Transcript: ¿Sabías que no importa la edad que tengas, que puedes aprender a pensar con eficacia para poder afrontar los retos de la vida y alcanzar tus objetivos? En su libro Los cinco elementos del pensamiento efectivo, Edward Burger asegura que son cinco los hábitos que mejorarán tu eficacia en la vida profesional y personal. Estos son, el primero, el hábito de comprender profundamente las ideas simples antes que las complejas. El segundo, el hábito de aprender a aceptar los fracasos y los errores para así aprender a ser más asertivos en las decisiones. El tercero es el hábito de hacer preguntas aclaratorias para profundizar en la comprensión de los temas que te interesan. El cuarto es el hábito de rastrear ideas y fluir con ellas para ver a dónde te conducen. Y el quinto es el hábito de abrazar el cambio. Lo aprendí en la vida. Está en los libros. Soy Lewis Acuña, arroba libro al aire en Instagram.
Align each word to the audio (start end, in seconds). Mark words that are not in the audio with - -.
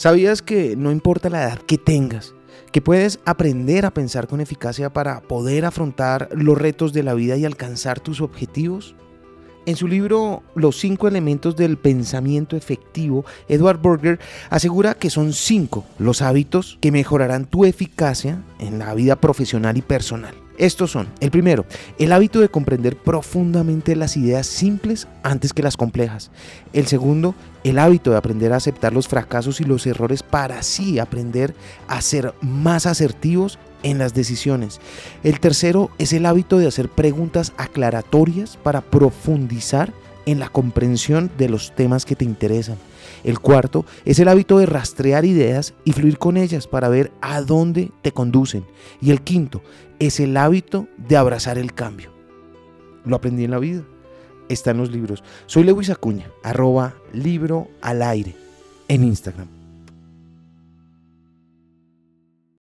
¿Sabías 0.00 0.40
que 0.40 0.76
no 0.76 0.92
importa 0.92 1.28
la 1.28 1.42
edad 1.42 1.58
que 1.58 1.76
tengas, 1.76 2.32
que 2.72 2.80
puedes 2.80 3.20
aprender 3.26 3.84
a 3.84 3.90
pensar 3.90 4.28
con 4.28 4.40
eficacia 4.40 4.90
para 4.90 5.20
poder 5.20 5.66
afrontar 5.66 6.30
los 6.32 6.56
retos 6.56 6.94
de 6.94 7.02
la 7.02 7.12
vida 7.12 7.36
y 7.36 7.44
alcanzar 7.44 8.00
tus 8.00 8.22
objetivos? 8.22 8.94
En 9.66 9.76
su 9.76 9.86
libro 9.86 10.42
Los 10.54 10.78
cinco 10.78 11.06
elementos 11.06 11.54
del 11.54 11.76
pensamiento 11.76 12.56
efectivo, 12.56 13.26
Edward 13.46 13.82
Burger 13.82 14.18
asegura 14.48 14.94
que 14.94 15.10
son 15.10 15.34
cinco 15.34 15.84
los 15.98 16.22
hábitos 16.22 16.78
que 16.80 16.92
mejorarán 16.92 17.44
tu 17.44 17.66
eficacia 17.66 18.42
en 18.58 18.78
la 18.78 18.94
vida 18.94 19.16
profesional 19.16 19.76
y 19.76 19.82
personal. 19.82 20.34
Estos 20.60 20.90
son, 20.90 21.08
el 21.20 21.30
primero, 21.30 21.64
el 21.98 22.12
hábito 22.12 22.38
de 22.38 22.50
comprender 22.50 22.94
profundamente 22.94 23.96
las 23.96 24.18
ideas 24.18 24.46
simples 24.46 25.08
antes 25.22 25.54
que 25.54 25.62
las 25.62 25.78
complejas. 25.78 26.30
El 26.74 26.86
segundo, 26.86 27.34
el 27.64 27.78
hábito 27.78 28.10
de 28.10 28.18
aprender 28.18 28.52
a 28.52 28.56
aceptar 28.56 28.92
los 28.92 29.08
fracasos 29.08 29.62
y 29.62 29.64
los 29.64 29.86
errores 29.86 30.22
para 30.22 30.58
así 30.58 30.98
aprender 30.98 31.54
a 31.88 32.02
ser 32.02 32.34
más 32.42 32.84
asertivos 32.84 33.58
en 33.82 33.96
las 33.96 34.12
decisiones. 34.12 34.82
El 35.24 35.40
tercero 35.40 35.88
es 35.96 36.12
el 36.12 36.26
hábito 36.26 36.58
de 36.58 36.66
hacer 36.66 36.90
preguntas 36.90 37.54
aclaratorias 37.56 38.58
para 38.58 38.82
profundizar 38.82 39.94
en 40.26 40.38
la 40.38 40.48
comprensión 40.48 41.30
de 41.38 41.48
los 41.48 41.74
temas 41.74 42.04
que 42.04 42.16
te 42.16 42.24
interesan. 42.24 42.76
El 43.24 43.38
cuarto 43.40 43.84
es 44.04 44.18
el 44.18 44.28
hábito 44.28 44.58
de 44.58 44.66
rastrear 44.66 45.24
ideas 45.24 45.74
y 45.84 45.92
fluir 45.92 46.18
con 46.18 46.36
ellas 46.36 46.66
para 46.66 46.88
ver 46.88 47.12
a 47.20 47.42
dónde 47.42 47.90
te 48.02 48.12
conducen. 48.12 48.64
Y 49.00 49.10
el 49.10 49.22
quinto 49.22 49.62
es 49.98 50.20
el 50.20 50.36
hábito 50.36 50.86
de 50.96 51.16
abrazar 51.16 51.58
el 51.58 51.74
cambio. 51.74 52.12
Lo 53.04 53.16
aprendí 53.16 53.44
en 53.44 53.50
la 53.50 53.58
vida. 53.58 53.82
Está 54.48 54.72
en 54.72 54.78
los 54.78 54.90
libros. 54.90 55.22
Soy 55.46 55.62
Lewis 55.62 55.90
Acuña, 55.90 56.26
arroba 56.42 56.94
libro 57.12 57.68
al 57.82 58.02
aire 58.02 58.34
en 58.88 59.04
Instagram. 59.04 59.59